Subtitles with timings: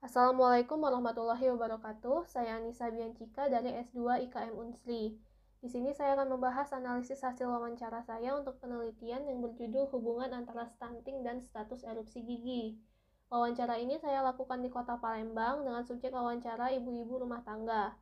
[0.00, 2.24] Assalamualaikum warahmatullahi wabarakatuh.
[2.24, 5.20] Saya Anissa Biancika dari S2 IKM Unsri.
[5.60, 10.64] Di sini saya akan membahas analisis hasil wawancara saya untuk penelitian yang berjudul hubungan antara
[10.72, 12.80] stunting dan status erupsi gigi.
[13.28, 17.92] Wawancara ini saya lakukan di kota Palembang dengan subjek wawancara ibu-ibu rumah tangga.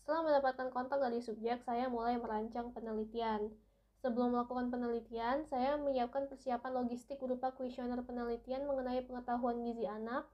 [0.00, 3.52] Setelah mendapatkan kontak dari subjek, saya mulai merancang penelitian.
[4.00, 10.24] Sebelum melakukan penelitian, saya menyiapkan persiapan logistik berupa kuesioner penelitian mengenai pengetahuan gizi anak,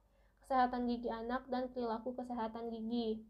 [0.49, 3.21] kesehatan gigi anak, dan perilaku kesehatan gigi.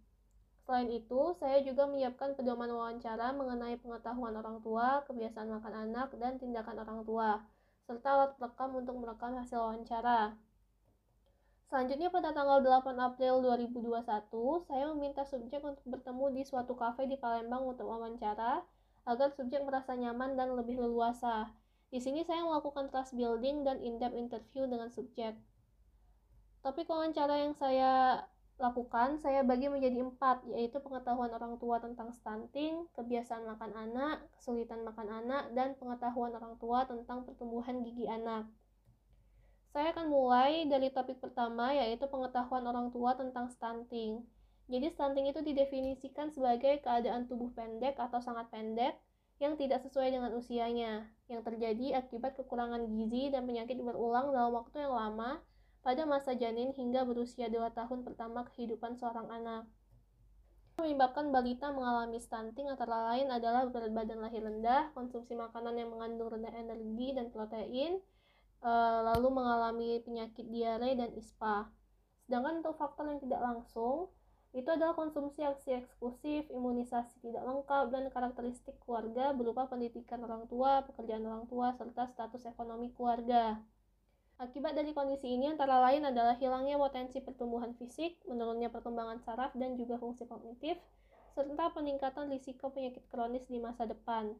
[0.62, 6.38] Selain itu, saya juga menyiapkan pedoman wawancara mengenai pengetahuan orang tua, kebiasaan makan anak, dan
[6.38, 7.42] tindakan orang tua,
[7.90, 10.38] serta alat perekam untuk merekam hasil wawancara.
[11.66, 17.18] Selanjutnya pada tanggal 8 April 2021, saya meminta subjek untuk bertemu di suatu kafe di
[17.18, 18.62] Palembang untuk wawancara,
[19.10, 21.50] agar subjek merasa nyaman dan lebih leluasa.
[21.90, 25.34] Di sini saya melakukan trust building dan in-depth interview dengan subjek.
[26.68, 28.20] Topik wawancara yang saya
[28.60, 34.84] lakukan saya bagi menjadi empat, yaitu pengetahuan orang tua tentang stunting, kebiasaan makan anak, kesulitan
[34.84, 38.52] makan anak, dan pengetahuan orang tua tentang pertumbuhan gigi anak.
[39.72, 44.20] Saya akan mulai dari topik pertama, yaitu pengetahuan orang tua tentang stunting.
[44.68, 48.92] Jadi stunting itu didefinisikan sebagai keadaan tubuh pendek atau sangat pendek
[49.40, 54.84] yang tidak sesuai dengan usianya, yang terjadi akibat kekurangan gizi dan penyakit berulang dalam waktu
[54.84, 55.40] yang lama
[55.82, 59.64] pada masa janin hingga berusia 2 tahun pertama kehidupan seorang anak.
[60.78, 66.30] Menyebabkan balita mengalami stunting antara lain adalah berat badan lahir rendah, konsumsi makanan yang mengandung
[66.30, 67.98] rendah energi dan protein,
[68.62, 71.66] eh, lalu mengalami penyakit diare dan ispa.
[72.26, 74.06] Sedangkan untuk faktor yang tidak langsung,
[74.56, 80.86] itu adalah konsumsi aksi eksklusif, imunisasi tidak lengkap, dan karakteristik keluarga berupa pendidikan orang tua,
[80.88, 83.60] pekerjaan orang tua, serta status ekonomi keluarga.
[84.38, 89.74] Akibat dari kondisi ini antara lain adalah hilangnya potensi pertumbuhan fisik, menurunnya perkembangan saraf dan
[89.74, 90.78] juga fungsi kognitif,
[91.34, 94.38] serta peningkatan risiko penyakit kronis di masa depan.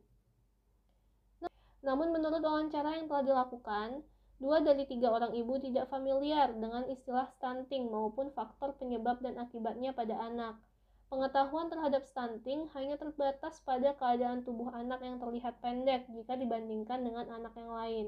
[1.83, 4.07] Namun menurut wawancara yang telah dilakukan,
[4.39, 9.91] dua dari tiga orang ibu tidak familiar dengan istilah stunting maupun faktor penyebab dan akibatnya
[9.91, 10.63] pada anak.
[11.11, 17.27] Pengetahuan terhadap stunting hanya terbatas pada keadaan tubuh anak yang terlihat pendek jika dibandingkan dengan
[17.35, 18.07] anak yang lain.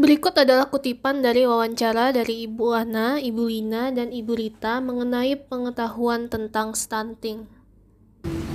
[0.00, 6.30] Berikut adalah kutipan dari wawancara dari Ibu Ana, Ibu Lina, dan Ibu Rita mengenai pengetahuan
[6.30, 7.44] tentang stunting.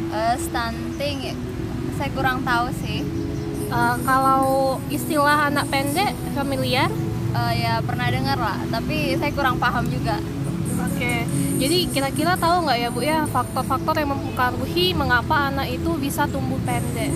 [0.10, 1.38] Uh, stunting,
[2.00, 3.06] saya kurang tahu sih.
[3.70, 4.44] Uh, kalau
[4.90, 6.90] istilah anak pendek familiar?
[7.36, 10.18] Uh, ya pernah dengar lah, tapi saya kurang paham juga.
[10.76, 11.20] Oke, okay.
[11.56, 16.60] jadi kira-kira tahu nggak ya Bu ya faktor-faktor yang mempengaruhi mengapa anak itu bisa tumbuh
[16.68, 17.12] pendek?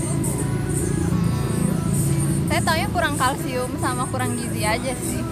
[2.59, 5.23] Saya taunya kurang kalsium sama kurang gizi aja sih.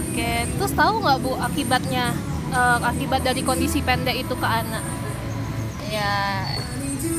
[0.00, 2.16] Oke terus tahu nggak bu akibatnya
[2.56, 4.80] uh, akibat dari kondisi pendek itu ke anak?
[5.92, 6.40] Ya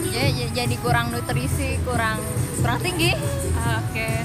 [0.09, 2.17] ya, ya jadi kurang nutrisi kurang
[2.57, 3.13] kurang tinggi.
[3.53, 3.93] Ah, oke.
[3.93, 4.15] Okay.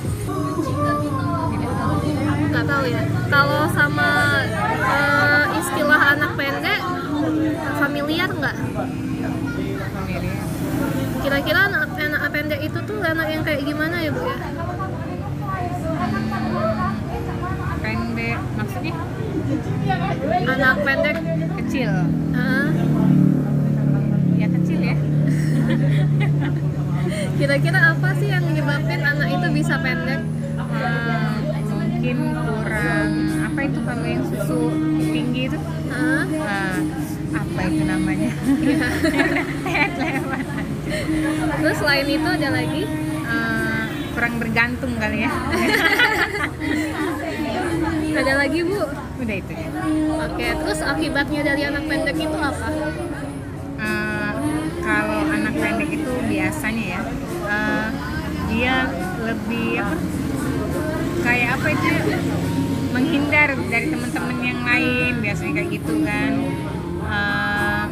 [2.57, 3.03] nggak tahu ya.
[3.29, 4.41] Kalau sama
[4.89, 6.81] uh, istilah anak pendek
[7.77, 8.57] familiar nggak?
[11.21, 14.56] Kira-kira anak, anak pendek itu tuh anak yang kayak gimana ya bu ya
[20.47, 21.17] anak pendek
[21.65, 21.93] kecil.
[22.37, 22.69] Uh.
[24.37, 24.97] ya kecil ya.
[27.39, 30.21] Kira-kira apa sih yang menyebabkan anak itu bisa pendek?
[30.57, 31.37] Uh,
[31.73, 33.11] mungkin kurang
[33.49, 34.61] apa itu kalau yang susu
[35.13, 35.59] tinggi itu?
[35.93, 36.25] Uh.
[36.27, 36.79] Uh,
[37.37, 38.31] apa itu namanya?
[41.61, 42.83] Terus selain itu ada lagi?
[43.27, 43.85] Uh,
[44.17, 45.33] kurang bergantung kali ya
[48.17, 48.81] ada lagi bu.
[49.21, 49.69] Udah itu ya
[50.25, 52.69] oke terus akibatnya dari anak pendek itu apa?
[53.77, 54.33] Uh,
[54.81, 57.01] kalau anak pendek itu biasanya ya
[57.49, 57.89] uh,
[58.49, 58.75] dia
[59.21, 59.97] lebih apa
[61.27, 61.89] kayak apa itu
[62.95, 66.33] menghindar dari teman-teman yang lain biasanya kayak gitu kan.
[67.07, 67.87] Uh,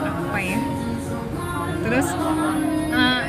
[0.00, 0.58] apa ya?
[1.84, 2.08] Terus
[2.92, 3.22] uh,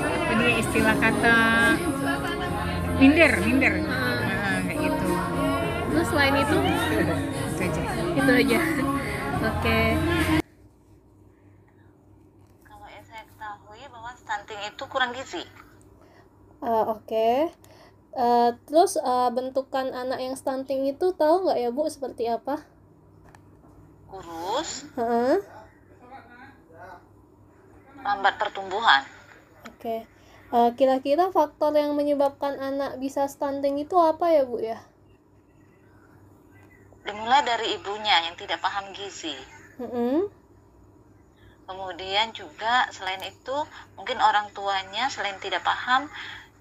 [0.00, 1.38] apa dia istilah kata
[2.96, 3.74] minder minder.
[3.84, 4.05] terus
[6.16, 7.82] selain itu itu aja
[8.16, 8.60] itu aja
[9.36, 9.86] oke okay.
[12.64, 15.44] kalau yang saya ketahui bahwa stunting itu kurang gizi
[16.64, 17.52] uh, oke okay.
[18.16, 22.64] uh, terus uh, bentukan anak yang stunting itu tahu nggak ya bu seperti apa
[24.08, 25.36] kurus huh?
[28.00, 29.04] lambat pertumbuhan
[29.68, 30.08] oke okay.
[30.48, 34.80] uh, kira-kira faktor yang menyebabkan anak bisa stunting itu apa ya bu ya
[37.06, 39.34] dimulai dari ibunya yang tidak paham gizi.
[39.78, 40.26] Mm-mm.
[41.66, 43.56] Kemudian juga selain itu
[43.98, 46.06] mungkin orang tuanya selain tidak paham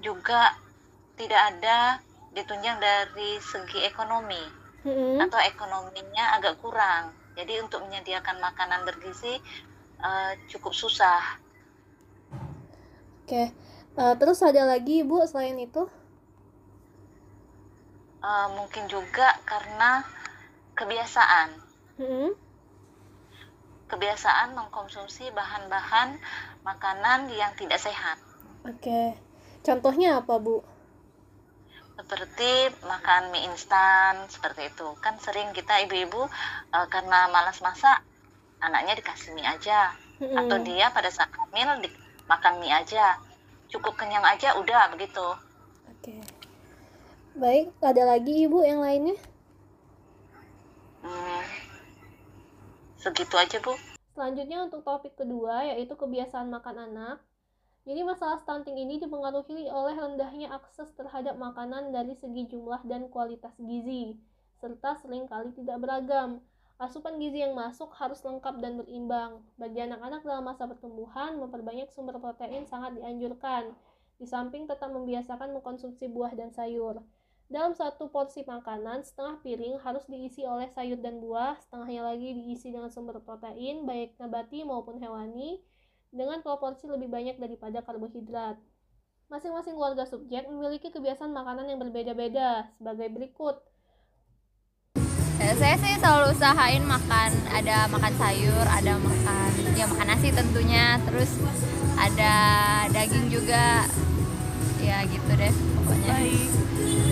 [0.01, 0.57] juga
[1.17, 2.01] tidak ada
[2.33, 4.41] ditunjang dari segi ekonomi
[4.85, 5.21] Mm-mm.
[5.25, 7.13] atau ekonominya agak kurang.
[7.35, 9.41] Jadi untuk menyediakan makanan bergizi
[10.01, 11.41] eh, cukup susah.
[13.25, 13.49] Oke.
[13.95, 15.87] Eh, terus ada lagi Ibu selain itu?
[18.25, 20.01] Eh, mungkin juga karena
[20.75, 21.49] kebiasaan,
[21.97, 22.31] Mm-mm.
[23.87, 26.19] kebiasaan mengkonsumsi bahan-bahan
[26.61, 28.19] makanan yang tidak sehat.
[28.65, 29.15] Oke.
[29.63, 30.61] Contohnya apa, Bu?
[31.95, 36.27] seperti makan mie instan seperti itu kan sering kita ibu-ibu
[36.69, 38.03] eh, karena malas masak
[38.59, 40.35] anaknya dikasih mie aja Mm-mm.
[40.35, 41.95] atau dia pada saat hamil di-
[42.27, 43.15] makan mie aja
[43.71, 45.23] cukup kenyang aja udah begitu
[45.87, 46.19] Oke.
[47.39, 49.15] Baik, ada lagi Ibu yang lainnya?
[51.05, 51.45] Hmm,
[52.97, 53.77] segitu aja bu
[54.17, 57.21] Selanjutnya untuk topik kedua yaitu kebiasaan makan anak.
[57.85, 63.53] Jadi masalah stunting ini dipengaruhi oleh rendahnya akses terhadap makanan dari segi jumlah dan kualitas
[63.61, 64.17] gizi,
[64.57, 66.41] serta sering kali tidak beragam.
[66.81, 69.45] Asupan gizi yang masuk harus lengkap dan berimbang.
[69.61, 73.77] Bagi anak-anak dalam masa pertumbuhan, memperbanyak sumber protein sangat dianjurkan.
[74.17, 77.05] Di samping tetap membiasakan mengkonsumsi buah dan sayur.
[77.45, 82.73] Dalam satu porsi makanan, setengah piring harus diisi oleh sayur dan buah, setengahnya lagi diisi
[82.73, 85.61] dengan sumber protein, baik nabati maupun hewani,
[86.09, 88.57] dengan proporsi lebih banyak daripada karbohidrat.
[89.29, 93.61] Masing-masing keluarga subjek memiliki kebiasaan makanan yang berbeda-beda, sebagai berikut.
[95.37, 100.97] Ya, saya sih selalu usahain makan ada makan sayur ada makan ya makan nasi tentunya
[101.05, 101.29] terus
[102.01, 102.33] ada
[102.89, 103.85] daging juga
[104.85, 106.15] ya gitu deh pokoknya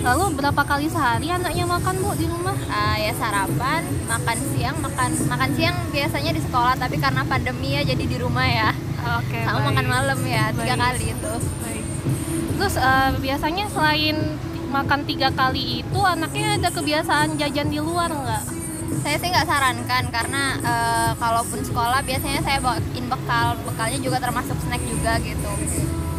[0.04, 2.52] Lalu berapa kali sehari anaknya makan bu di rumah?
[2.68, 7.88] Ah, ya sarapan makan siang makan makan siang biasanya di sekolah tapi karena pandemi ya
[7.88, 8.76] jadi di rumah ya
[9.24, 9.40] Oke.
[9.48, 10.84] sama makan malam ya tiga Baik.
[10.84, 11.34] kali itu
[12.60, 14.18] Terus eh, biasanya selain
[14.76, 18.44] makan tiga kali itu anaknya ada kebiasaan jajan di luar nggak?
[19.04, 24.56] saya sih nggak sarankan karena eh, kalaupun sekolah biasanya saya bawain bekal bekalnya juga termasuk
[24.64, 25.52] snack juga gitu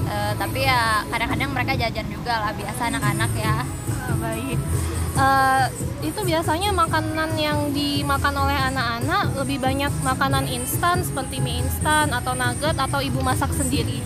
[0.04, 3.64] Eh, tapi ya kadang-kadang mereka jajan juga lah biasa anak-anak ya
[4.20, 4.58] baik.
[5.14, 5.64] Eh,
[6.04, 12.36] itu biasanya makanan yang dimakan oleh anak-anak lebih banyak makanan instan seperti mie instan atau
[12.36, 14.00] nugget atau ibu masak sendiri.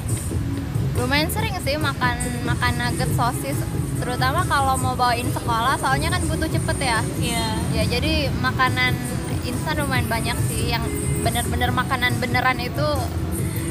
[0.98, 3.54] lumayan sering sih makan makan nugget sosis
[4.02, 7.46] terutama kalau mau bawain sekolah soalnya kan butuh cepet ya Iya.
[7.70, 8.98] ya jadi makanan
[9.46, 10.82] instan lumayan banyak sih yang
[11.22, 12.88] bener-bener makanan beneran itu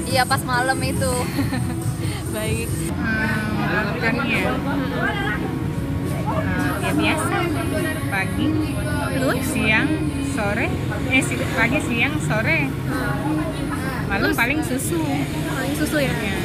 [0.07, 1.11] ya pas malam itu
[2.29, 2.67] Baik.
[2.89, 3.41] Hmm,
[3.87, 4.43] makannya Eh,
[6.79, 7.35] ya biasa
[8.07, 8.47] pagi
[9.09, 9.39] Terus?
[9.45, 9.89] siang
[10.29, 10.67] sore
[11.07, 12.59] eh si- pagi siang sore
[14.07, 14.37] malam Terus?
[14.37, 14.99] paling susu
[15.47, 16.13] Paling susu ya.
[16.13, 16.35] ya.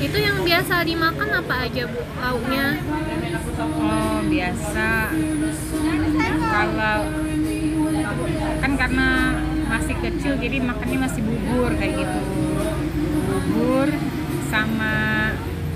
[0.00, 2.00] Itu yang biasa dimakan apa aja bu?
[2.16, 2.66] Lauknya?
[3.60, 4.88] oh biasa
[6.42, 7.00] kalau
[8.58, 9.08] kan karena
[9.66, 12.20] masih kecil jadi makannya masih bubur kayak gitu
[13.46, 13.88] bubur
[14.50, 14.94] sama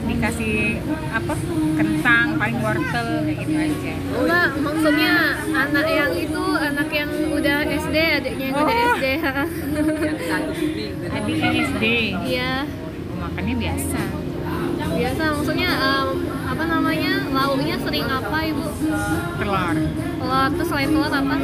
[0.05, 0.85] dikasih
[1.17, 1.33] apa
[1.81, 5.13] kentang paling wortel kayak gitu aja Enggak, maksudnya
[5.49, 8.95] anak yang itu anak yang udah SD, adiknya yang udah Oh.
[8.95, 9.07] SD.
[11.17, 11.85] adiknya SD
[12.29, 12.53] Iya,
[13.17, 14.01] makannya biasa
[14.95, 15.25] biasa.
[15.35, 16.09] Maksudnya em,
[16.47, 18.63] apa namanya lauknya sering apa ibu?
[19.43, 21.37] telur Telur terus selain telur apa?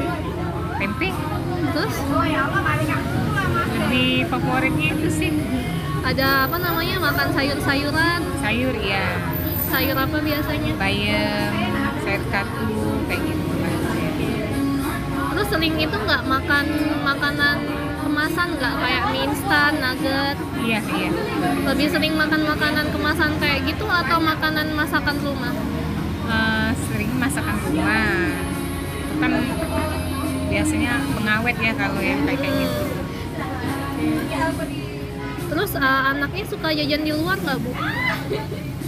[0.79, 1.09] tempe
[1.75, 1.95] Terus
[3.81, 5.31] lebih favoritnya itu sih
[6.01, 8.21] ada apa namanya makan sayur-sayuran.
[8.41, 9.07] sayur ya
[9.71, 10.73] Sayur apa biasanya?
[10.75, 11.53] bayam
[12.03, 12.67] sayur katu
[13.07, 14.33] kayak gitu aja.
[15.31, 16.67] Terus sering itu nggak makan
[17.01, 17.57] makanan
[18.01, 20.37] kemasan nggak kayak mie instan, nugget.
[20.59, 21.11] iya iya
[21.63, 25.55] Lebih sering makan makanan kemasan kayak gitu atau makanan masakan rumah?
[26.27, 28.35] Eh, sering masakan rumah
[29.21, 29.33] kan
[30.49, 32.83] biasanya pengawet ya kalau yang kayak kayak gitu
[35.51, 37.71] Terus eh, anaknya suka jajan di luar nggak bu?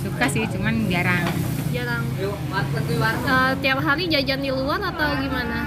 [0.03, 1.23] suka sih cuman jarang
[1.71, 2.05] Jarang.
[2.19, 5.59] Eh, tiap hari jajan di luar atau gimana?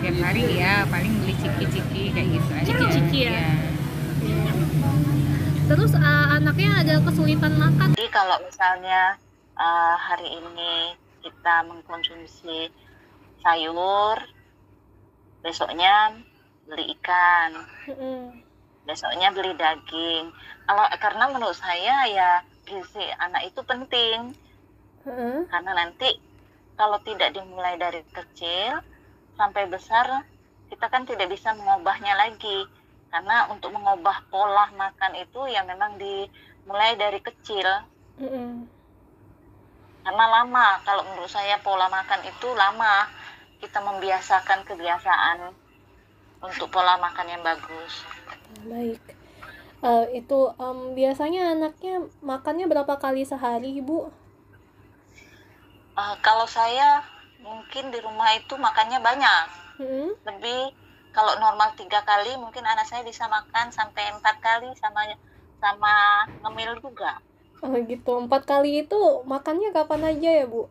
[0.00, 3.32] tiap hari ya paling beli ciki-ciki kayak gitu aja Ciki-ciki ya?
[4.24, 4.52] Iya.
[5.68, 7.88] Terus eh, anaknya ada kesulitan makan?
[7.92, 9.20] jadi kalau misalnya
[9.54, 12.72] eh, hari ini kita mengkonsumsi
[13.40, 14.16] sayur
[15.40, 16.16] besoknya
[16.64, 18.40] beli ikan Mm-mm.
[18.90, 20.34] Besoknya beli daging.
[20.66, 22.30] Kalau karena menurut saya ya
[22.66, 24.34] gizi anak itu penting.
[25.00, 25.48] Heeh.
[25.48, 26.12] karena nanti
[26.76, 28.84] kalau tidak dimulai dari kecil
[29.32, 30.28] sampai besar
[30.68, 32.66] kita kan tidak bisa mengubahnya lagi.
[33.10, 37.66] Karena untuk mengubah pola makan itu ya memang dimulai dari kecil.
[38.20, 38.68] Mm-mm.
[40.04, 40.84] karena lama.
[40.84, 43.08] Kalau menurut saya pola makan itu lama.
[43.60, 45.52] Kita membiasakan kebiasaan
[46.40, 48.19] untuk pola makan yang bagus
[48.70, 49.02] Baik.
[49.90, 51.94] Eh, itu em, biasanya anaknya
[52.30, 53.98] makannya berapa kali sehari, Ibu?
[56.02, 56.88] Eh, kalau saya
[57.46, 59.44] mungkin di rumah itu makannya banyak
[59.80, 60.10] Mm-mm.
[60.28, 60.60] lebih
[61.16, 65.02] kalau normal tiga kali mungkin anak saya bisa makan sampai empat kali sama
[65.62, 65.92] sama
[66.42, 67.12] ngemil juga
[67.66, 68.10] Oh gitu.
[68.22, 69.00] Empat kali itu
[69.32, 70.62] makannya kapan aja ya, Bu?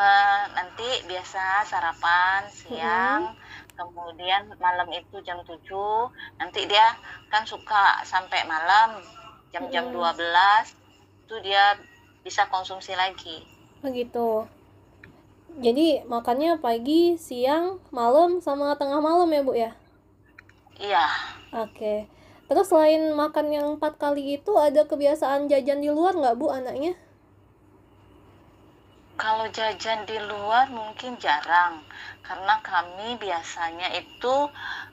[0.00, 3.22] Eh, nanti biasa sarapan siang
[3.78, 5.58] kemudian malam itu jam 7
[6.40, 6.94] nanti dia
[7.32, 9.02] kan suka sampai malam
[9.52, 10.14] jam-jam Mm-mm.
[10.16, 10.74] 12
[11.24, 11.78] itu dia
[12.24, 13.44] bisa konsumsi lagi
[13.84, 14.48] Begitu.
[15.60, 19.70] Jadi makannya pagi, siang, malam, sama tengah malam ya, Bu ya?
[20.80, 21.06] iya
[21.54, 22.08] Oke.
[22.48, 26.96] Terus selain makan yang empat kali itu, ada kebiasaan jajan di luar nggak, Bu, anaknya?
[29.14, 31.80] Kalau jajan di luar mungkin jarang,
[32.26, 34.34] karena kami biasanya itu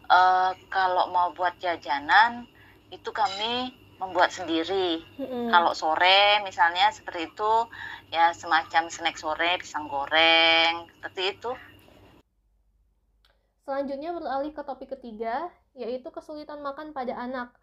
[0.07, 2.45] eh, kalau mau buat jajanan
[2.93, 5.01] itu kami membuat sendiri.
[5.21, 5.53] Mm-mm.
[5.53, 7.53] Kalau sore misalnya seperti itu,
[8.09, 11.51] ya semacam snack sore, pisang goreng, seperti itu.
[13.61, 17.60] Selanjutnya beralih ke topik ketiga, yaitu kesulitan makan pada anak.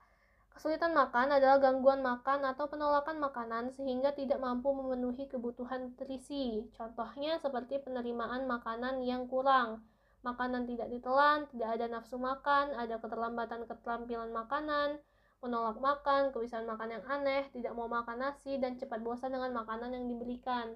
[0.59, 6.67] Kesulitan makan adalah gangguan makan atau penolakan makanan sehingga tidak mampu memenuhi kebutuhan nutrisi.
[6.75, 9.87] Contohnya seperti penerimaan makanan yang kurang,
[10.27, 14.99] makanan tidak ditelan, tidak ada nafsu makan, ada keterlambatan keterampilan makanan,
[15.47, 19.95] menolak makan, kebiasaan makan yang aneh, tidak mau makan nasi, dan cepat bosan dengan makanan
[19.95, 20.75] yang diberikan.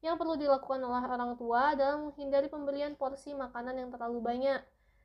[0.00, 4.64] Yang perlu dilakukan oleh orang tua adalah menghindari pemberian porsi makanan yang terlalu banyak,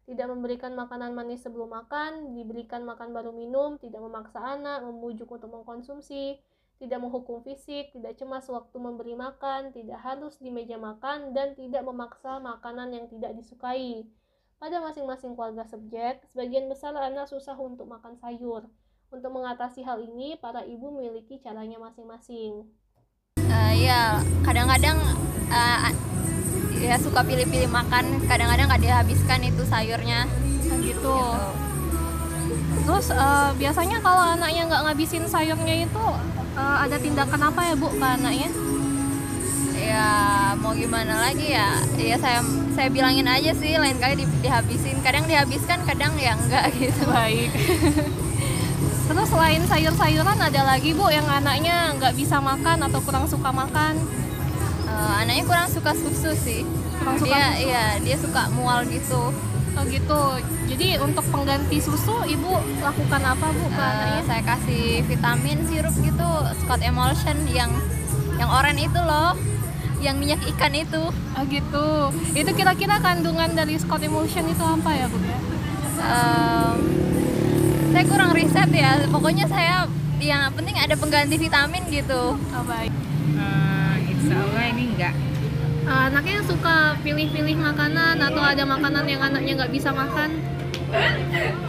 [0.09, 5.53] tidak memberikan makanan manis sebelum makan, diberikan makan baru minum, tidak memaksa anak, memujuk untuk
[5.53, 6.41] mengkonsumsi,
[6.81, 11.85] tidak menghukum fisik, tidak cemas waktu memberi makan, tidak harus di meja makan, dan tidak
[11.85, 14.09] memaksa makanan yang tidak disukai.
[14.57, 18.65] Pada masing-masing keluarga subjek, sebagian besar anak susah untuk makan sayur.
[19.13, 22.65] Untuk mengatasi hal ini, para ibu memiliki caranya masing-masing.
[23.37, 24.97] Eh, ya kadang-kadang
[25.53, 25.93] eh,
[26.79, 30.25] ya suka pilih-pilih makan kadang-kadang nggak dihabiskan itu sayurnya
[30.79, 31.19] gitu.
[32.87, 36.05] Terus eh, biasanya kalau anaknya nggak ngabisin sayurnya itu
[36.55, 38.49] eh, ada tindakan apa ya bu ke anaknya?
[39.79, 40.11] ya
[40.59, 42.45] mau gimana lagi ya ya saya
[42.77, 47.49] saya bilangin aja sih lain kali di- dihabisin kadang dihabiskan kadang ya enggak gitu Baik.
[49.09, 53.97] Terus selain sayur-sayuran ada lagi bu yang anaknya nggak bisa makan atau kurang suka makan?
[54.99, 56.61] Eh, anaknya kurang suka susu sih
[56.99, 57.63] Kurang suka dia susu?
[57.63, 59.31] iya dia suka mual gitu
[59.71, 60.21] Oh gitu.
[60.67, 62.51] Jadi untuk pengganti susu ibu
[62.83, 64.21] lakukan apa bu ke anaknya?
[64.27, 66.29] saya kasih vitamin sirup gitu
[66.59, 67.71] Scott Emulsion yang
[68.35, 69.39] yang oranye itu loh
[69.99, 72.11] yang minyak ikan itu Oh gitu.
[72.33, 75.39] Itu kira-kira kandungan dari Scott Emulsion itu apa ya bu ya?
[77.89, 79.87] Saya kurang riset ya pokoknya saya
[80.19, 82.91] yang penting ada pengganti vitamin gitu Oh baik.
[84.29, 85.13] Eh, insya Allah ini enggak
[85.81, 90.29] Eh, anaknya suka pilih-pilih makanan atau ada makanan yang anaknya nggak bisa makan?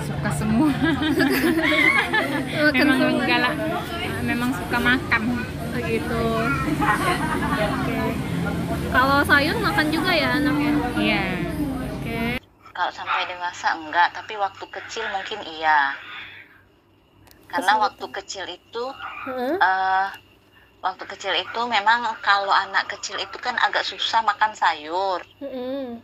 [0.00, 0.73] suka semua
[2.73, 3.55] memang enggak lah
[4.23, 5.23] memang suka makan
[5.71, 6.23] Begitu.
[7.62, 8.00] Oke.
[8.90, 10.73] Kalau sayur makan juga ya anaknya?
[10.99, 11.25] iya
[11.95, 12.43] Oke.
[12.71, 15.95] Kalau sampai dewasa enggak, tapi waktu kecil mungkin iya.
[17.47, 18.85] Karena waktu kecil itu
[19.25, 19.55] Heeh.
[19.57, 20.07] eh
[20.81, 25.21] waktu kecil itu memang kalau anak kecil itu kan agak susah makan sayur.
[25.45, 26.01] Mm-mm.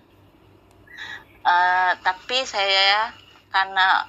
[1.46, 3.14] Eh, tapi saya
[3.48, 4.04] karena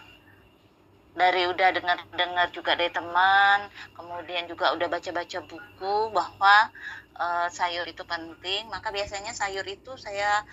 [1.17, 6.69] dari udah dengar-dengar juga dari teman, kemudian juga udah baca-baca buku bahwa
[7.15, 10.43] eh, sayur itu penting, maka biasanya sayur itu saya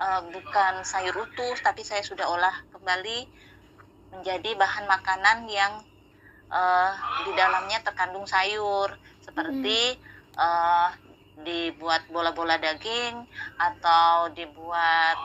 [0.00, 3.28] eh, bukan sayur utuh, tapi saya sudah olah kembali
[4.16, 5.84] menjadi bahan makanan yang
[6.48, 6.92] eh,
[7.28, 8.94] di dalamnya terkandung sayur,
[9.28, 10.00] seperti
[10.40, 10.88] eh,
[11.44, 13.14] dibuat bola-bola daging
[13.60, 15.16] atau dibuat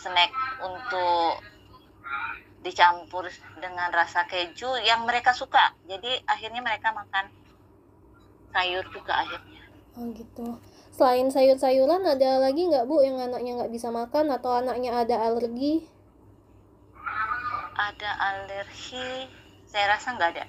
[0.00, 0.32] snack
[0.64, 1.38] untuk
[2.64, 3.28] dicampur
[3.60, 5.76] dengan rasa keju yang mereka suka.
[5.84, 7.28] Jadi akhirnya mereka makan
[8.50, 9.62] sayur juga akhirnya.
[9.94, 10.58] Oh gitu.
[10.94, 15.84] Selain sayur-sayuran ada lagi nggak bu yang anaknya nggak bisa makan atau anaknya ada alergi?
[17.74, 19.28] Ada alergi?
[19.68, 20.44] Saya rasa nggak ada.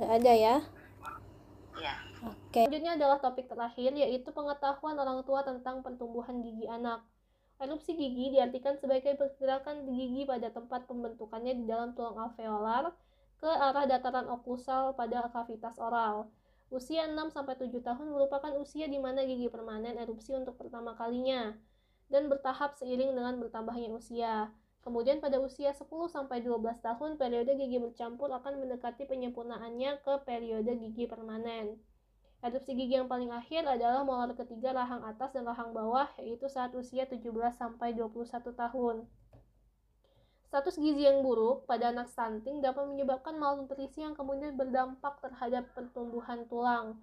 [0.00, 0.56] Nggak ada ya?
[1.82, 1.98] Ya.
[2.22, 2.62] Oke.
[2.62, 7.02] Selanjutnya adalah topik terakhir yaitu pengetahuan orang tua tentang pertumbuhan gigi anak.
[7.58, 12.94] Erupsi gigi diartikan sebagai pergerakan gigi pada tempat pembentukannya di dalam tulang alveolar
[13.42, 16.30] ke arah dataran oklusal pada kavitas oral.
[16.70, 21.52] Usia 6-7 tahun merupakan usia di mana gigi permanen erupsi untuk pertama kalinya
[22.08, 24.48] dan bertahap seiring dengan bertambahnya usia.
[24.82, 26.26] Kemudian pada usia 10-12
[26.82, 31.78] tahun, periode gigi bercampur akan mendekati penyempurnaannya ke periode gigi permanen.
[32.42, 36.74] Erupsi gigi yang paling akhir adalah molar ketiga rahang atas dan rahang bawah, yaitu saat
[36.74, 37.54] usia 17-21
[38.58, 39.06] tahun.
[40.50, 46.44] Status gizi yang buruk pada anak stunting dapat menyebabkan malnutrisi yang kemudian berdampak terhadap pertumbuhan
[46.50, 46.98] tulang.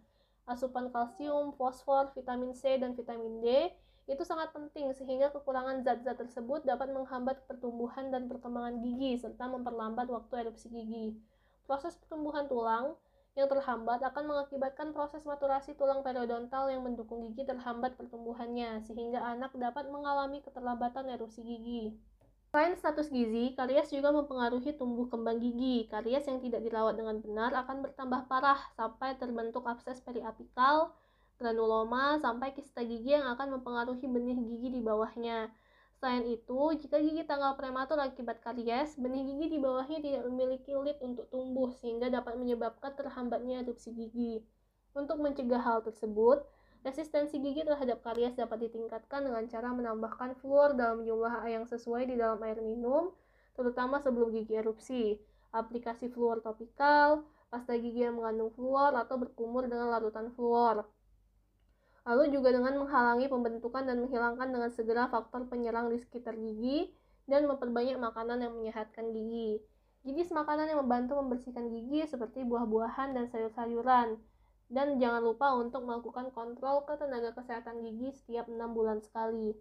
[0.46, 3.74] Asupan kalsium, fosfor, vitamin C, dan vitamin D
[4.10, 10.10] itu sangat penting sehingga kekurangan zat-zat tersebut dapat menghambat pertumbuhan dan perkembangan gigi serta memperlambat
[10.10, 11.14] waktu erupsi gigi.
[11.70, 12.98] Proses pertumbuhan tulang
[13.38, 19.54] yang terhambat akan mengakibatkan proses maturasi tulang periodontal yang mendukung gigi terhambat pertumbuhannya, sehingga anak
[19.54, 21.94] dapat mengalami keterlambatan erupsi gigi.
[22.50, 25.86] Selain status gizi, karies juga mempengaruhi tumbuh kembang gigi.
[25.86, 30.90] Karies yang tidak dirawat dengan benar akan bertambah parah sampai terbentuk abses periapikal,
[31.40, 35.48] granuloma, sampai kista gigi yang akan mempengaruhi benih gigi di bawahnya.
[36.00, 41.00] Selain itu, jika gigi tanggal prematur akibat karies, benih gigi di bawahnya tidak memiliki lid
[41.00, 44.44] untuk tumbuh sehingga dapat menyebabkan terhambatnya erupsi gigi.
[44.92, 46.44] Untuk mencegah hal tersebut,
[46.84, 52.20] resistensi gigi terhadap karies dapat ditingkatkan dengan cara menambahkan fluor dalam jumlah yang sesuai di
[52.20, 53.16] dalam air minum,
[53.56, 55.20] terutama sebelum gigi erupsi.
[55.56, 60.84] Aplikasi fluor topikal, pasta gigi yang mengandung fluor atau berkumur dengan larutan fluor
[62.10, 66.90] lalu juga dengan menghalangi pembentukan dan menghilangkan dengan segera faktor penyerang di sekitar gigi
[67.30, 69.62] dan memperbanyak makanan yang menyehatkan gigi.
[70.02, 74.18] Jenis makanan yang membantu membersihkan gigi seperti buah-buahan dan sayur-sayuran.
[74.74, 79.54] Dan jangan lupa untuk melakukan kontrol ke tenaga kesehatan gigi setiap 6 bulan sekali.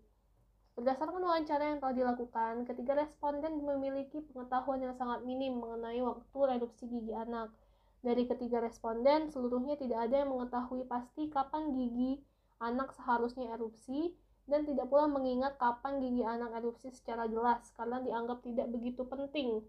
[0.72, 6.88] Berdasarkan wawancara yang telah dilakukan, ketiga responden memiliki pengetahuan yang sangat minim mengenai waktu erupsi
[6.88, 7.52] gigi anak.
[8.00, 12.24] Dari ketiga responden, seluruhnya tidak ada yang mengetahui pasti kapan gigi
[12.59, 14.14] anak seharusnya erupsi
[14.49, 19.61] dan tidak pula mengingat kapan gigi anak erupsi secara jelas karena dianggap tidak begitu penting.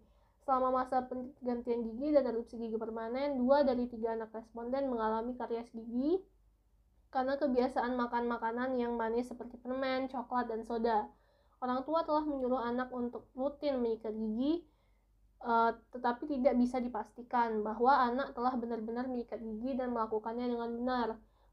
[0.47, 5.67] Selama masa penggantian gigi dan erupsi gigi permanen, dua dari tiga anak responden mengalami karies
[5.75, 6.23] gigi
[7.09, 11.09] karena kebiasaan makan makanan yang manis seperti permen, coklat, dan soda.
[11.59, 14.63] Orang tua telah menyuruh anak untuk rutin menyikat gigi,
[15.43, 21.07] uh, tetapi tidak bisa dipastikan bahwa anak telah benar-benar menyikat gigi dan melakukannya dengan benar.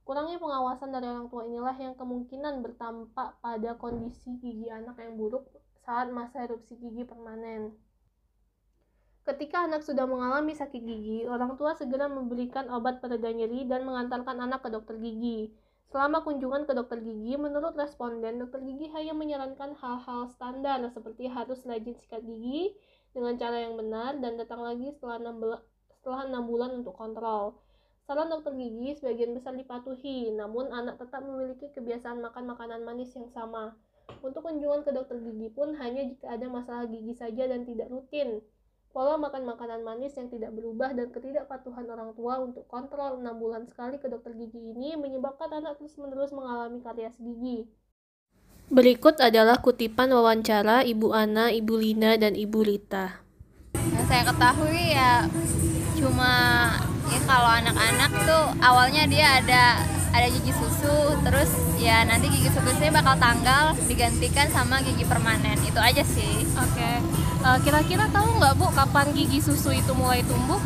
[0.06, 5.50] Kurangnya pengawasan dari orang tua inilah yang kemungkinan bertampak pada kondisi gigi anak yang buruk
[5.82, 7.74] saat masa erupsi gigi permanen.
[9.26, 14.38] Ketika anak sudah mengalami sakit gigi, orang tua segera memberikan obat pereda nyeri dan mengantarkan
[14.38, 15.50] anak ke dokter gigi.
[15.90, 21.66] Selama kunjungan ke dokter gigi, menurut responden, dokter gigi hanya menyarankan hal-hal standar seperti harus
[21.66, 22.78] rajin sikat gigi
[23.10, 25.42] dengan cara yang benar dan datang lagi setelah 6,
[25.98, 27.58] setelah 6 bulan untuk kontrol.
[28.06, 33.26] Saran dokter gigi sebagian besar dipatuhi, namun anak tetap memiliki kebiasaan makan makanan manis yang
[33.34, 33.74] sama.
[34.22, 38.38] Untuk kunjungan ke dokter gigi pun hanya jika ada masalah gigi saja dan tidak rutin.
[38.94, 43.66] Pola makan makanan manis yang tidak berubah dan ketidakpatuhan orang tua untuk kontrol 6 bulan
[43.66, 47.66] sekali ke dokter gigi ini menyebabkan anak terus-menerus mengalami karies gigi.
[48.70, 53.26] Berikut adalah kutipan wawancara Ibu Ana, Ibu Lina, dan Ibu Rita.
[53.74, 55.26] Yang saya ketahui ya
[55.98, 56.30] cuma
[57.06, 59.78] ya kalau anak-anak tuh awalnya dia ada
[60.16, 65.60] ada gigi susu terus ya nanti gigi susunya bakal tanggal digantikan sama gigi permanen.
[65.60, 66.48] Itu aja sih.
[66.56, 66.72] Oke.
[66.72, 66.96] Okay.
[67.44, 70.58] uh, eh, kira-kira tahu nggak bu kapan gigi susu itu mulai tumbuh?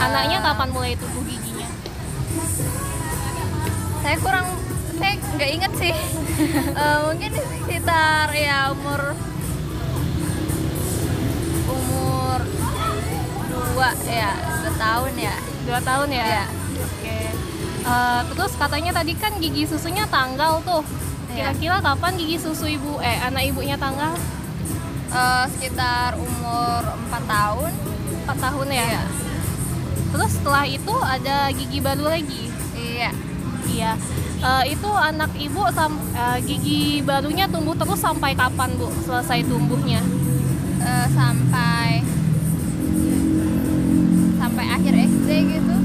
[0.00, 1.68] Anaknya uh, kapan mulai tumbuh giginya?
[4.00, 4.46] Saya kurang
[4.96, 5.94] saya nggak inget sih.
[6.72, 9.33] Uh, mungkin sekitar ya umur umur
[14.14, 16.44] dua ya tahun ya dua tahun ya, ya.
[16.46, 17.24] oke okay.
[17.84, 20.84] uh, eh, terus katanya tadi kan gigi susunya tanggal tuh
[21.32, 21.50] iya.
[21.50, 21.84] kira-kira ya.
[21.84, 24.14] kapan gigi susu ibu eh anak ibunya tanggal
[25.10, 27.72] uh, sekitar umur empat tahun
[28.24, 29.04] empat tahun ya, ya.
[30.14, 32.44] terus setelah itu ada gigi baru lagi
[32.76, 33.10] iya
[33.68, 33.92] iya
[34.44, 40.00] uh, itu anak ibu sam uh, gigi barunya tumbuh terus sampai kapan bu selesai tumbuhnya
[40.84, 42.04] uh, sampai
[44.64, 45.28] sampai akhir SD
[45.60, 45.76] gitu.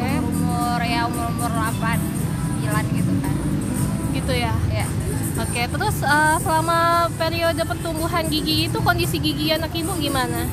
[0.00, 0.24] Yeah.
[0.24, 2.00] umur ya umur umur 8
[2.64, 3.36] 9 gitu kan.
[4.16, 4.54] Gitu ya?
[4.72, 4.86] Ya
[5.36, 10.48] oke okay, terus uh, selama periode pertumbuhan gigi itu kondisi gigi anak ibu gimana?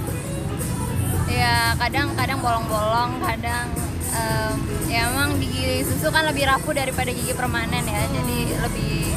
[1.32, 3.72] Ya kadang kadang bolong-bolong kadang
[4.12, 4.54] em,
[4.92, 9.16] ya emang gigi susu kan lebih rapuh daripada gigi permanen ya jadi lebih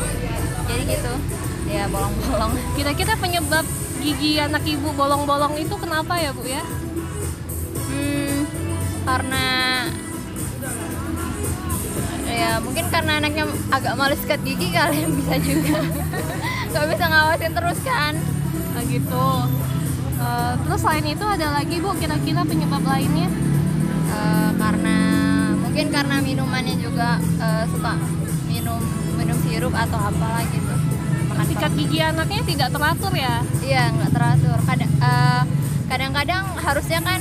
[0.70, 1.14] jadi gitu.
[1.74, 2.54] Ya bolong-bolong.
[2.78, 3.66] Kira-kira penyebab
[3.98, 6.62] gigi anak ibu bolong-bolong itu kenapa ya bu ya?
[9.12, 9.46] Karena
[12.32, 15.84] ya mungkin karena anaknya agak males sikat gigi kalian bisa juga
[16.72, 18.16] nggak bisa ngawasin terus kan
[18.72, 19.28] Nah, gitu.
[20.22, 23.28] Eh, terus selain itu ada lagi bu kira-kira penyebab lainnya?
[24.12, 24.96] Eh, karena
[25.60, 28.00] mungkin karena minumannya juga eh, suka
[28.48, 28.80] minum
[29.16, 30.74] minum sirup atau apalah gitu
[31.28, 33.44] makan Sikat gigi anaknya tidak teratur ya?
[33.60, 34.58] Iya nggak teratur.
[34.64, 35.42] Kadang eh,
[35.92, 37.20] kadang-kadang harusnya kan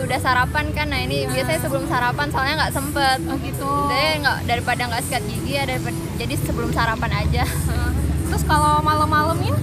[0.00, 0.86] sudah sarapan kan.
[0.88, 3.18] Nah ini biasanya sebelum sarapan soalnya nggak sempet.
[3.28, 3.68] Oh gitu.
[3.92, 7.44] Jadi nggak daripada nggak sikat gigi ya daripada, jadi sebelum sarapan aja.
[8.32, 9.54] Terus kalau malam-malamnya?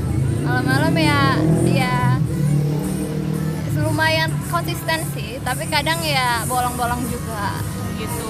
[0.46, 1.22] Malam-malam ya
[1.68, 1.96] ya
[3.82, 5.42] lumayan konsisten sih.
[5.42, 7.58] Tapi kadang ya bolong-bolong juga.
[7.98, 8.30] gitu.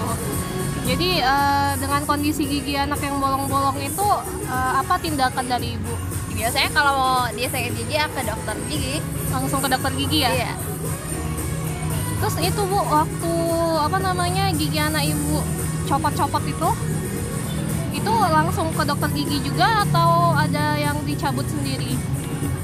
[0.88, 4.08] Jadi eh, dengan kondisi gigi anak yang bolong-bolong itu
[4.48, 5.92] eh, apa tindakan dari ibu?
[6.38, 9.04] Biasanya kalau dia sakit gigi ya ke dokter gigi.
[9.28, 10.32] Langsung ke dokter gigi ya?
[10.32, 10.52] Iya.
[12.18, 13.34] Terus itu bu waktu
[13.78, 15.42] apa namanya gigi anak ibu
[15.88, 16.70] copot-copot itu,
[17.96, 21.96] itu langsung ke dokter gigi juga atau ada yang dicabut sendiri?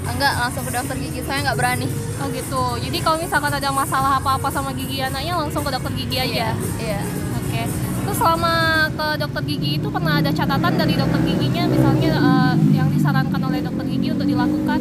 [0.04, 1.20] Enggak langsung ke dokter gigi.
[1.24, 1.88] Saya nggak berani.
[2.20, 2.64] Oh gitu.
[2.80, 6.52] Jadi kalau misalkan ada masalah apa-apa sama gigi anaknya langsung ke dokter gigi aja.
[6.80, 7.00] Iya.
[7.40, 7.62] Oke.
[8.04, 8.54] Terus selama
[8.92, 13.64] ke dokter gigi itu pernah ada catatan dari dokter giginya misalnya eh, yang disarankan oleh
[13.64, 14.80] dokter gigi untuk dilakukan?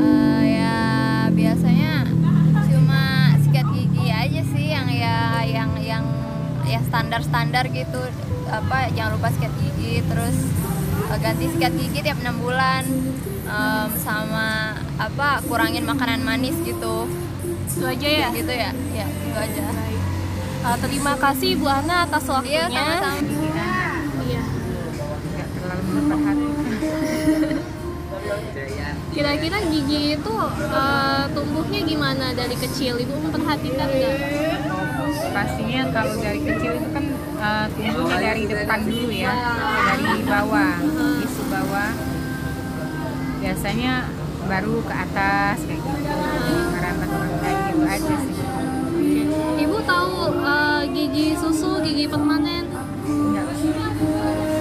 [0.00, 0.78] Eh, ya
[1.28, 2.03] biasanya
[6.74, 8.00] ya standar standar gitu
[8.46, 10.36] apa jangan lupa sikat gigi terus
[11.06, 12.84] eh, ganti sikat gigi tiap enam bulan
[13.44, 17.04] Em, sama apa kurangin makanan manis gitu
[17.68, 18.28] Itu aja ya.
[18.32, 19.66] gitu ya ya itu aja
[20.64, 22.72] Eh, terima kasih Bu Ana atas waktunya.
[22.72, 23.20] iya sama-sama
[24.24, 24.42] Iya.
[29.12, 30.34] Kira-kira gigi itu
[30.72, 32.96] eh, tumbuhnya gimana dari kecil?
[32.96, 34.16] Ibu memperhatikan nggak?
[35.34, 37.04] Pastinya kalau dari kecil itu kan
[37.40, 39.34] eh, tumbuhnya dari depan dulu ya
[39.92, 40.74] dari bawah
[41.24, 41.90] isu bawah.
[43.44, 43.92] Biasanya
[44.44, 46.12] baru ke atas kayak gitu.
[46.72, 47.08] Merambat
[47.40, 48.36] kayak gitu aja sih.
[49.64, 52.68] Ibu tahu eh, gigi susu, gigi permanen?
[53.04, 53.46] Enggak.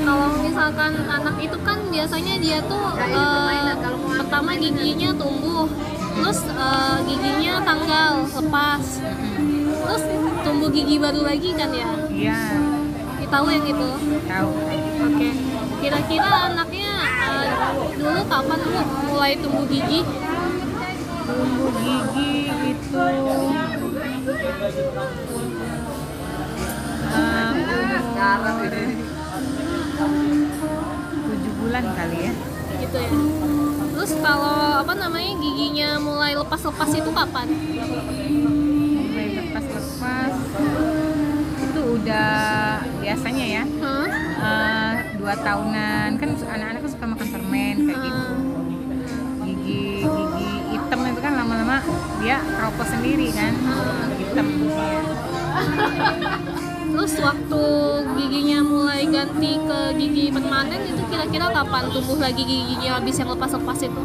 [0.04, 3.76] Kalau misalkan anak itu kan biasanya dia tuh eh,
[4.20, 5.68] pertama giginya tumbuh,
[6.20, 8.84] terus eh, giginya tanggal lepas,
[9.84, 10.04] terus
[10.43, 11.88] tumbuh gigi baru lagi kan ya?
[12.10, 12.39] iya
[13.19, 13.88] Kita tahu yang itu.
[14.28, 14.52] tahu
[15.04, 15.30] Oke.
[15.84, 16.91] Kira-kira anaknya
[17.28, 17.48] eh,
[18.00, 18.60] dulu kapan
[19.08, 20.02] mulai tumbuh gigi?
[21.24, 22.32] tumbuh gigi
[22.72, 23.00] itu
[27.13, 27.56] um,
[31.28, 32.34] tujuh bulan kali ya
[32.74, 33.12] Gitu ya.
[33.93, 37.48] Terus kalau apa namanya giginya mulai lepas-lepas itu kapan?
[41.63, 42.34] Itu udah
[43.02, 44.08] biasanya ya Hah?
[44.43, 48.23] eh, dua tahunan kan anak-anak kan suka makan permen kayak gitu
[49.43, 51.78] gigi gigi hitam itu kan lama-lama
[52.23, 53.54] dia keropos sendiri kan
[54.19, 55.02] hitam ya.
[56.93, 57.63] Terus waktu
[58.15, 63.80] giginya mulai ganti ke gigi permanen itu kira-kira kapan tumbuh lagi giginya habis yang lepas-lepas
[63.82, 64.04] itu?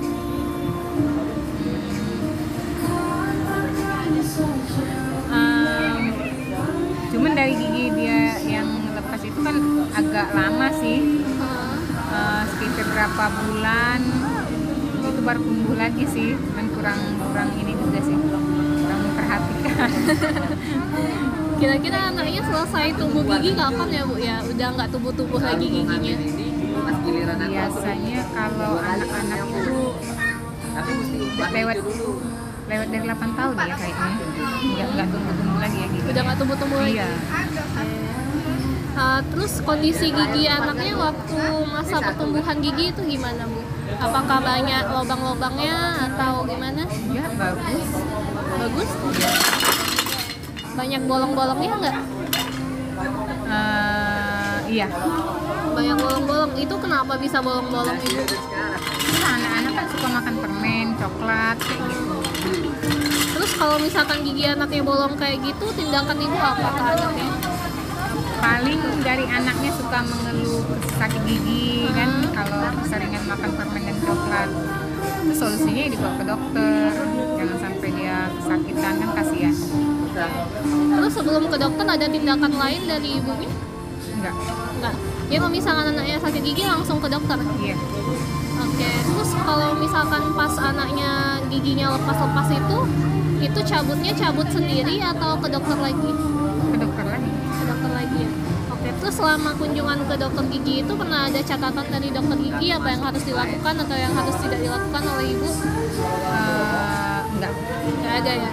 [7.38, 8.66] Dari gigi dia yang
[8.98, 9.54] lepas itu kan
[9.94, 11.22] agak lama sih.
[12.08, 14.00] Eh, sekitar berapa bulan?
[15.06, 16.34] Itu baru tumbuh lagi sih.
[16.34, 16.98] Cuman kurang
[17.30, 18.18] kurang ini juga sih.
[18.18, 19.90] Kurang memperhatikan.
[21.62, 24.14] Kira-kira anaknya selesai tumbuh gigi kapan ya bu?
[24.18, 24.36] Ya?
[24.42, 26.16] Udah nggak tumbuh-tumbuh lagi giginya?
[27.48, 29.78] biasanya kalau anak-anak itu
[31.48, 31.76] lewat
[32.68, 34.10] lewat dari 8 tahun ya kayaknya.
[34.58, 35.47] Nggak nggak tumbuh-tumbuh lagi
[36.08, 36.96] Udah nggak tumbuh-tumbuh lagi?
[36.98, 37.10] iya
[38.98, 41.38] Uh, terus kondisi gigi anaknya waktu
[41.70, 43.62] masa pertumbuhan gigi itu gimana bu?
[43.94, 46.82] Apakah banyak lubang-lubangnya atau gimana?
[47.14, 47.86] ya bagus
[48.58, 48.90] Bagus?
[50.74, 51.96] Banyak bolong-bolongnya nggak?
[53.48, 54.90] Eh, iya
[55.78, 56.52] Banyak bolong-bolong.
[56.58, 58.26] Itu kenapa bisa bolong-bolong ibu?
[59.22, 62.97] Nah, anak-anak kan suka makan permen coklat kayak gitu
[63.58, 67.28] kalau misalkan gigi anaknya bolong kayak gitu, tindakan ibu apa ke anaknya?
[68.38, 70.62] paling dari anaknya suka mengeluh
[70.94, 74.50] sakit gigi kan kalau keseringan makan permen dan coklat
[75.26, 76.90] itu solusinya ya dibawa ke dokter
[77.34, 79.54] jangan sampai dia kesakitan kan kasihan
[80.98, 83.50] Terus sebelum ke dokter ada tindakan lain dari ibunya?
[84.18, 84.34] enggak
[84.78, 84.94] Enggak.
[85.30, 87.38] Dia kalau misalkan anaknya sakit gigi langsung ke dokter.
[87.62, 87.78] iya
[88.58, 88.90] Oke.
[89.06, 92.78] Terus kalau misalkan pas anaknya giginya lepas-lepas itu,
[93.40, 96.10] itu cabutnya cabut sendiri atau ke dokter lagi?
[96.68, 98.30] ke dokter lagi Ke dokter lagi ya.
[98.68, 98.88] Oke.
[98.94, 103.02] Terus selama kunjungan ke dokter gigi itu pernah ada catatan dari dokter gigi apa yang
[103.02, 105.48] harus dilakukan atau yang harus tidak dilakukan oleh ibu?
[105.48, 107.52] Eh, enggak
[107.98, 108.48] Nggak ada ya.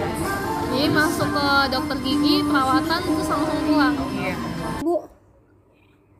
[0.65, 3.95] Jadi masuk ke dokter gigi, perawatan terus langsung pulang.
[4.13, 4.36] iya
[4.78, 5.08] Bu.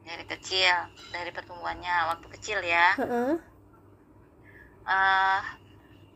[0.01, 0.75] dari kecil
[1.10, 3.36] dari pertumbuhannya waktu kecil ya Heeh.
[4.86, 5.41] eh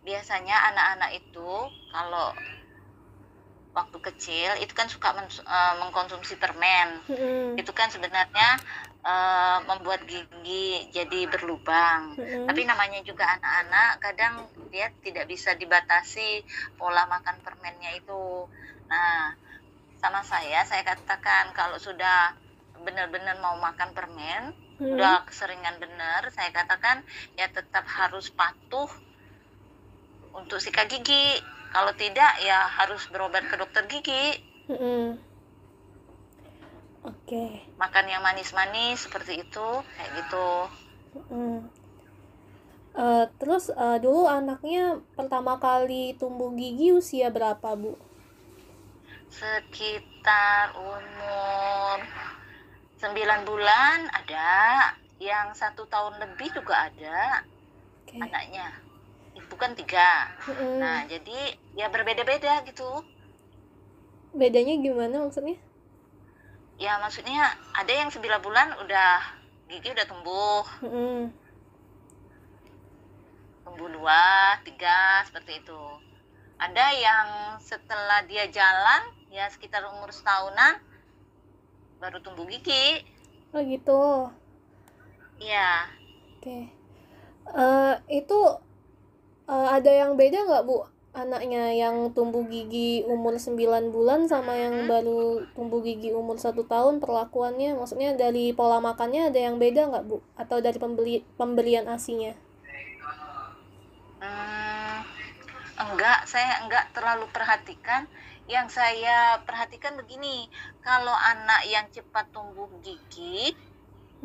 [0.10, 1.52] biasanya anak-anak itu
[1.93, 2.34] kalau
[3.69, 7.62] waktu kecil itu kan suka men- eh, mengkonsumsi permen Heeh.
[7.62, 8.50] itu kan sebenarnya
[9.06, 12.50] eh, membuat gigi jadi berlubang Heeh.
[12.50, 14.34] tapi namanya juga anak-anak kadang
[14.74, 16.41] dia tidak bisa dibatasi
[16.76, 18.50] pola makan permennya itu
[18.89, 19.38] nah
[20.02, 22.34] sama saya saya katakan kalau sudah
[22.82, 24.43] benar-benar mau makan permen
[24.80, 24.95] Hmm.
[24.95, 27.04] udah keseringan benar saya katakan
[27.36, 28.88] ya tetap harus patuh
[30.41, 35.17] untuk sikat gigi kalau tidak ya harus berobat ke dokter gigi Heeh.
[36.99, 37.45] Oke.
[37.80, 40.49] makan yang manis-manis seperti itu kayak gitu
[41.10, 41.65] Mm.
[42.93, 47.97] Eh, terus eh, dulu anaknya pertama kali tumbuh gigi usia berapa bu?
[49.30, 52.02] sekitar umur
[52.97, 54.49] 9 bulan ada
[55.21, 57.45] yang satu tahun lebih juga ada
[58.06, 58.17] Oke.
[58.17, 58.73] anaknya
[59.47, 60.78] bukan tiga Mm.
[60.78, 61.39] nah jadi
[61.73, 63.06] ya berbeda-beda gitu
[64.30, 65.58] Bedanya gimana maksudnya?
[66.78, 69.19] ya maksudnya ada yang 9 bulan udah
[69.67, 71.32] gigi udah tumbuh Mm.
[73.63, 74.23] tumbuh dua
[74.63, 75.82] tiga seperti itu
[76.58, 77.28] ada yang
[77.60, 80.80] setelah dia jalan ya sekitar umur setahunan
[81.99, 83.06] baru tumbuh gigi
[83.49, 84.30] Oh gitu.
[85.41, 85.89] ya
[86.38, 86.69] Oke.
[87.49, 88.39] Eh, itu
[89.49, 90.85] eh, ada yang beda nggak bu?
[91.09, 97.01] Anaknya yang tumbuh gigi umur 9 bulan sama yang baru tumbuh gigi umur satu tahun
[97.01, 97.73] perlakuannya?
[97.73, 100.21] Maksudnya dari pola makannya ada yang beda nggak bu?
[100.38, 102.38] Atau dari pembeli pemberian asinya?
[104.21, 105.01] Hmm,
[105.81, 108.05] enggak, saya enggak terlalu perhatikan.
[108.49, 110.49] Yang saya perhatikan begini,
[110.81, 113.53] kalau anak yang cepat tumbuh gigi,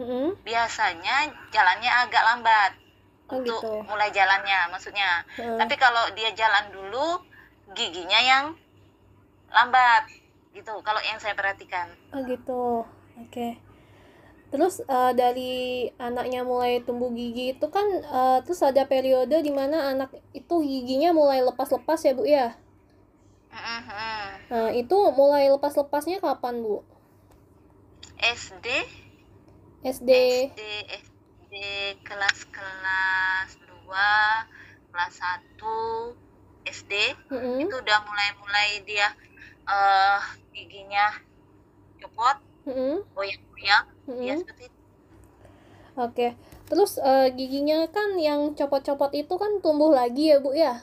[0.00, 0.36] Mm-mm.
[0.42, 2.72] biasanya jalannya agak lambat
[3.34, 3.72] Oh, untuk gitu.
[3.90, 5.26] mulai jalannya, maksudnya.
[5.34, 5.58] Heeh.
[5.58, 7.18] Tapi kalau dia jalan dulu,
[7.74, 8.44] giginya yang
[9.50, 10.06] lambat,
[10.54, 10.70] gitu.
[10.86, 11.90] Kalau yang saya perhatikan.
[12.14, 12.86] Oh gitu,
[13.18, 13.48] oke.
[14.54, 15.54] Terus eh, dari
[15.98, 21.10] anaknya mulai tumbuh gigi itu kan eh, terus ada periode di mana anak itu giginya
[21.10, 22.54] mulai lepas-lepas ya bu ya.
[23.50, 24.30] Mm.
[24.50, 26.86] Nah itu mulai lepas-lepasnya kapan bu?
[28.22, 28.66] SD,
[29.82, 30.10] SD.
[30.54, 30.60] SD,
[31.02, 31.13] SD
[32.02, 34.08] kelas-kelas 2,
[34.90, 36.16] kelas 1,
[36.64, 36.92] SD.
[37.28, 37.60] Mm-mm.
[37.68, 39.12] itu udah mulai-mulai dia
[39.64, 40.20] eh
[40.52, 41.12] giginya
[42.00, 42.36] copot
[42.68, 43.04] Mm-mm.
[43.12, 44.24] goyang-goyang Mm-mm.
[44.24, 44.80] ya seperti itu
[45.94, 46.34] Oke.
[46.66, 50.82] Terus eh, giginya kan yang copot-copot itu kan tumbuh lagi ya bu ya?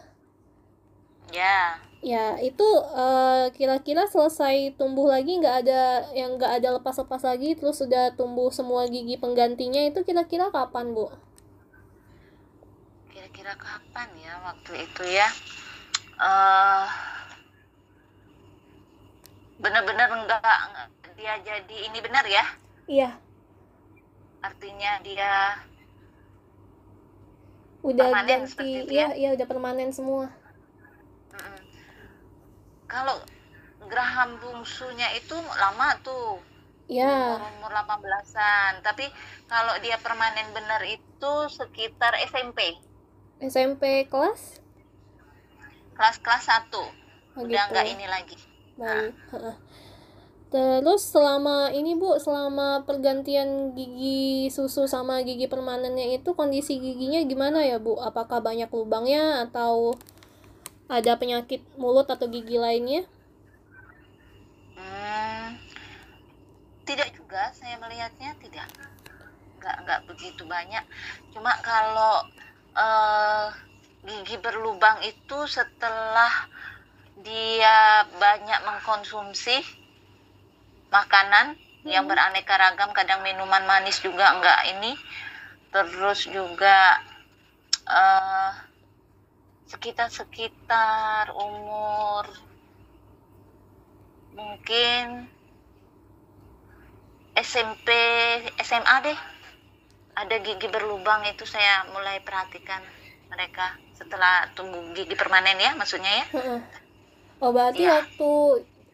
[1.36, 2.68] ya Ya itu
[3.06, 5.82] eh, kira-kira selesai tumbuh lagi nggak ada
[6.20, 11.06] yang nggak ada lepas-lepas lagi terus sudah tumbuh semua gigi penggantinya itu kira-kira kapan bu?
[13.12, 15.28] kira-kira kapan ya waktu itu ya
[16.22, 16.88] eh
[19.62, 20.42] benar-benar enggak
[21.18, 22.46] dia jadi ini benar ya
[22.90, 23.10] Iya.
[24.42, 25.32] artinya dia
[27.82, 29.16] udah Permanen ganti seperti itu iya ya?
[29.22, 30.26] iya udah permanen semua
[32.92, 33.16] kalau
[33.88, 36.44] geraham bungsunya itu lama tuh.
[36.92, 39.08] Ya umur 18-an tapi
[39.48, 42.76] kalau dia permanen benar itu sekitar SMP
[43.40, 44.60] SMP kelas?
[45.96, 46.88] Kelas-kelas 1 oh,
[47.42, 47.72] udah gitu.
[47.72, 48.38] nggak ini lagi.
[48.76, 49.56] Baik Heeh.
[50.52, 57.64] terus selama ini bu selama pergantian gigi susu sama gigi permanennya itu kondisi giginya gimana
[57.64, 57.96] ya bu?
[58.04, 59.96] Apakah banyak lubangnya atau
[60.92, 63.08] ada penyakit mulut atau gigi lainnya?
[64.76, 65.56] Hmm,
[66.84, 68.68] tidak juga saya melihatnya tidak.
[69.64, 70.84] Nggak nggak begitu banyak.
[71.32, 72.28] Cuma kalau
[72.76, 73.48] eh,
[74.04, 76.52] gigi berlubang itu setelah
[77.24, 79.64] dia banyak mengkonsumsi
[80.92, 81.56] makanan
[81.88, 84.92] yang beraneka ragam kadang minuman manis juga enggak ini.
[85.72, 87.00] Terus juga
[87.88, 88.71] eh
[89.72, 92.26] sekitar sekitar umur
[94.36, 95.28] mungkin
[97.38, 97.88] SMP
[98.60, 99.20] SMA deh
[100.12, 102.84] ada gigi berlubang itu saya mulai perhatikan
[103.32, 106.60] mereka setelah tumbuh gigi permanen ya maksudnya ya Heeh.
[107.42, 107.96] Oh berarti Iya.
[108.04, 108.32] waktu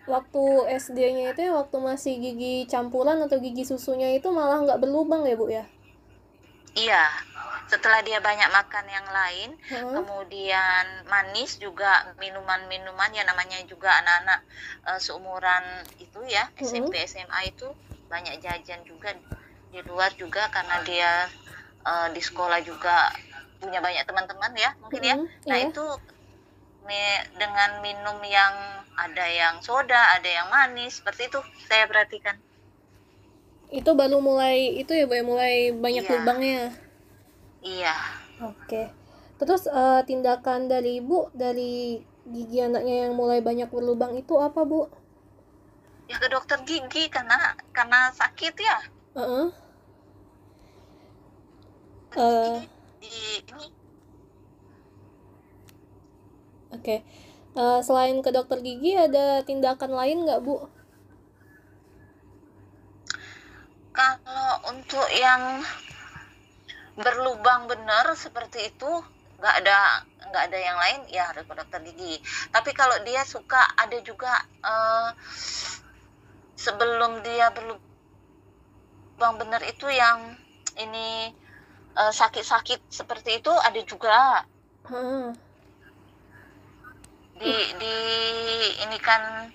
[0.08, 0.44] waktu
[0.80, 5.36] SD-nya itu ya waktu masih gigi campuran atau gigi susunya itu malah nggak berlubang ya
[5.36, 5.66] bu ya?
[6.78, 7.04] iya
[7.68, 9.92] setelah dia banyak makan yang lain Heeh.
[9.96, 14.40] kemudian manis juga minuman-minuman ya namanya juga anak-anak
[14.90, 15.64] eh, seumuran
[16.00, 16.64] itu ya Mhm.
[16.64, 17.68] SMP SMA itu
[18.08, 19.12] banyak jajan juga
[19.72, 21.12] di luar juga karena dia
[21.86, 23.12] eh, di sekolah juga
[23.60, 25.68] punya banyak teman-teman ya mungkin ya Mhm, nah iya.
[25.70, 25.86] itu
[27.38, 28.54] dengan minum yang
[28.98, 32.36] ada yang soda ada yang manis seperti itu saya perhatikan
[33.68, 36.14] Itu baru mulai itu ya bu ya mulai banyak Iya.
[36.16, 36.87] lubangnya.
[37.68, 37.96] Iya
[38.38, 38.94] Oke.
[39.38, 44.86] Terus eh, tindakan dari ibu dari gigi anaknya yang mulai banyak berlubang itu apa bu?
[46.08, 48.78] ya ke dokter gigi karena karena sakit ya
[49.20, 49.48] Heeh.
[52.16, 52.58] Eh,
[53.04, 53.12] di
[53.44, 53.68] ini
[56.72, 57.04] Oke.
[57.58, 60.68] Eh, selain ke dokter gigi ada tindakan lain nggak bu?
[63.92, 65.66] Kalau untuk yang
[66.98, 68.90] berlubang benar seperti itu
[69.38, 72.18] nggak ada nggak ada yang lain ya harus ke dokter gigi.
[72.50, 74.34] Tapi kalau dia suka ada juga
[74.66, 75.10] eh,
[76.58, 80.34] sebelum dia berlubang benar itu yang
[80.82, 81.30] ini
[81.94, 84.42] eh, sakit-sakit seperti itu ada juga
[84.90, 85.38] Heeh.
[87.38, 87.96] di di
[88.82, 89.54] ini kan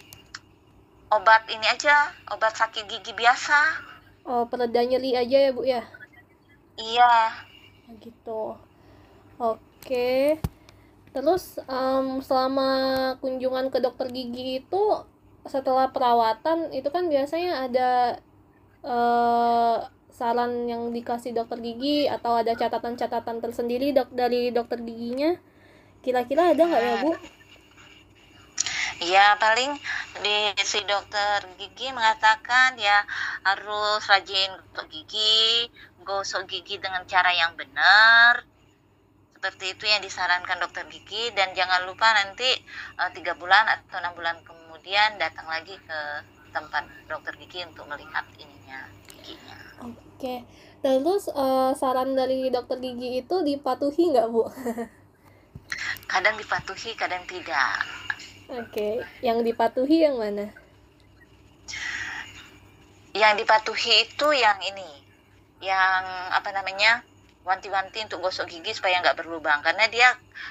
[1.11, 3.91] obat ini aja obat sakit gigi biasa.
[4.23, 5.83] Oh pereda nyeri aja ya bu ya?
[6.81, 7.15] Iya.
[7.89, 8.43] Oh, gitu.
[9.37, 10.39] Oke.
[11.13, 12.71] Terus em, selama
[13.21, 14.83] kunjungan ke dokter gigi itu
[15.45, 17.91] setelah perawatan itu kan biasanya ada
[18.87, 19.77] eh,
[20.13, 25.37] saran yang dikasih dokter gigi atau ada catatan-catatan tersendiri dok dari dokter giginya.
[26.01, 27.13] Kira-kira ada nggak ya bu?
[29.03, 29.77] Ya paling
[30.21, 33.01] di si dokter gigi mengatakan ya
[33.49, 35.73] harus rajin gosok gigi,
[36.05, 38.45] gosok gigi dengan cara yang benar.
[39.33, 42.47] Seperti itu yang disarankan dokter gigi dan jangan lupa nanti
[43.01, 46.01] eh, tiga bulan atau enam bulan kemudian datang lagi ke
[46.53, 49.57] tempat dokter gigi untuk melihat ininya giginya.
[49.89, 50.45] Oke.
[50.85, 54.45] Terus eh, saran dari dokter gigi itu dipatuhi nggak bu?
[56.13, 57.81] Kadang dipatuhi, kadang tidak.
[58.53, 59.01] Oke.
[59.25, 60.53] Yang dipatuhi yang mana?
[63.17, 64.91] Yang dipatuhi itu yang ini,
[65.65, 67.01] yang apa namanya
[67.49, 69.65] wanti-wanti untuk gosok gigi supaya nggak berlubang.
[69.65, 70.09] Karena dia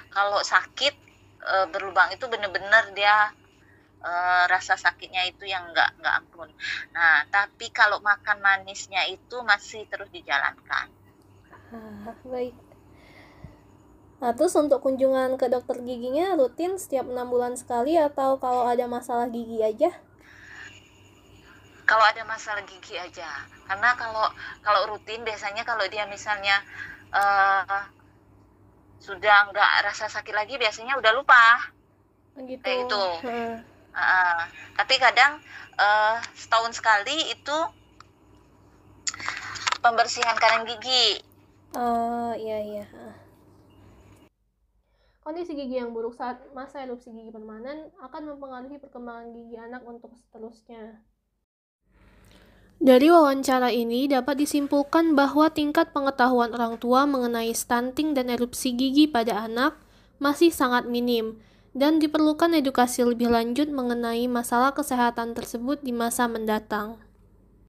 [0.09, 0.93] kalau sakit
[1.41, 3.29] e, berlubang itu bener-bener dia
[4.01, 4.11] e,
[4.49, 6.49] rasa sakitnya itu yang nggak nggak ampun.
[6.93, 10.89] Nah, tapi kalau makan manisnya itu masih terus dijalankan.
[11.71, 12.70] Ah, baik.
[14.21, 18.85] Nah, terus untuk kunjungan ke dokter giginya rutin setiap enam bulan sekali atau kalau ada
[18.85, 19.89] masalah gigi aja?
[21.89, 23.25] Kalau ada masalah gigi aja,
[23.65, 24.29] karena kalau
[24.61, 26.61] kalau rutin biasanya kalau dia misalnya
[27.09, 27.81] eh,
[29.01, 31.73] sudah nggak rasa sakit lagi biasanya udah lupa.
[32.45, 32.61] Gitu.
[32.61, 33.03] Kayak gitu.
[33.25, 33.53] Heeh.
[33.97, 34.45] Ah,
[34.77, 35.41] tapi kadang
[35.81, 37.57] eh, setahun sekali itu
[39.81, 41.25] pembersihan karang gigi.
[41.73, 42.85] Oh, iya iya.
[42.93, 43.20] Ah.
[45.31, 50.11] Kondisi gigi yang buruk saat masa erupsi gigi permanen akan mempengaruhi perkembangan gigi anak untuk
[50.19, 50.99] seterusnya.
[52.75, 59.07] Dari wawancara ini dapat disimpulkan bahwa tingkat pengetahuan orang tua mengenai stunting dan erupsi gigi
[59.07, 59.79] pada anak
[60.19, 61.39] masih sangat minim
[61.71, 66.99] dan diperlukan edukasi lebih lanjut mengenai masalah kesehatan tersebut di masa mendatang.